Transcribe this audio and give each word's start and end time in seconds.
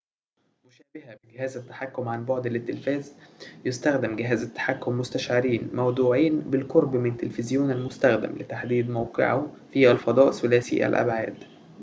مشابهةً 0.65 1.17
بجهاز 1.23 1.57
التحكم 1.57 2.07
عن 2.09 2.25
بُعد 2.25 2.47
للتلفاز 2.47 3.13
يستخدم 3.65 4.15
جهاز 4.15 4.43
التحكم 4.43 4.97
مستشعرين 4.99 5.69
موضوعين 5.73 6.39
بالقرب 6.39 6.95
من 6.95 7.17
تلفزيون 7.17 7.71
المستخدم 7.71 8.31
لتحديد 8.39 8.89
موقعه 8.89 9.55
في 9.73 9.91
الفضاء 9.91 10.31
ثلاثي 10.31 10.85
الأبعاد 10.87 11.37